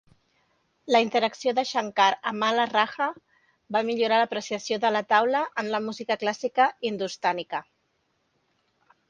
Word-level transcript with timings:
La 0.93 1.01
interacció 1.03 1.51
de 1.59 1.63
Shankar 1.71 2.07
amb 2.31 2.47
Alla 2.47 2.65
Rakha 2.71 3.09
va 3.77 3.83
millorar 3.91 4.19
l'apreciació 4.23 4.81
de 4.87 4.93
la 4.97 5.05
"taula" 5.15 5.43
en 5.65 5.71
la 5.77 5.83
música 5.91 6.19
clàssica 6.25 6.69
hindustànica. 6.91 7.63